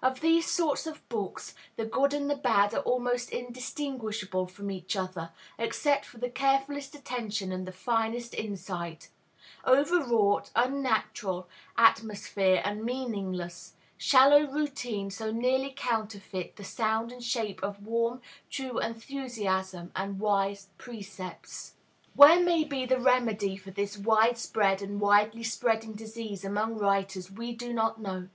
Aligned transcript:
Of 0.00 0.20
these 0.20 0.46
sorts 0.48 0.86
of 0.86 1.02
books, 1.08 1.52
the 1.74 1.84
good 1.84 2.14
and 2.14 2.30
the 2.30 2.36
bad 2.36 2.72
are 2.74 2.82
almost 2.82 3.30
indistinguishable 3.30 4.46
from 4.46 4.70
each 4.70 4.94
other, 4.94 5.32
except 5.58 6.12
by 6.12 6.20
the 6.20 6.30
carefulest 6.30 6.94
attention 6.94 7.50
and 7.50 7.66
the 7.66 7.72
finest 7.72 8.34
insight; 8.34 9.08
overwrought, 9.66 10.52
unnatural 10.54 11.48
atmosphere 11.76 12.62
and 12.64 12.84
meaningless, 12.84 13.74
shallow 13.98 14.42
routine 14.46 15.10
so 15.10 15.32
nearly 15.32 15.72
counterfeit 15.76 16.54
the 16.54 16.62
sound 16.62 17.10
and 17.10 17.24
shape 17.24 17.60
of 17.60 17.84
warm, 17.84 18.22
true 18.48 18.78
enthusiasm 18.78 19.90
and 19.96 20.20
wise 20.20 20.68
precepts. 20.78 21.72
Where 22.14 22.38
may 22.40 22.62
be 22.62 22.86
the 22.86 23.00
remedy 23.00 23.56
for 23.56 23.72
this 23.72 23.98
widespread 23.98 24.82
and 24.82 25.00
widely 25.00 25.42
spreading 25.42 25.94
disease 25.94 26.44
among 26.44 26.76
writers 26.78 27.28
we 27.28 27.52
do 27.52 27.72
not 27.72 28.00
know. 28.00 28.28